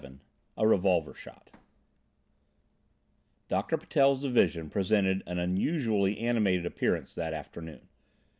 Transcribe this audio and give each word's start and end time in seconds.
VII 0.03 0.17
A 0.57 0.65
REVOLVER 0.67 1.13
SHOT 1.13 1.51
Doctor 3.47 3.77
Patel's 3.77 4.19
division 4.23 4.67
presented 4.71 5.21
an 5.27 5.37
unusually 5.37 6.17
animated 6.17 6.65
appearance 6.65 7.13
that 7.13 7.35
afternoon. 7.35 7.87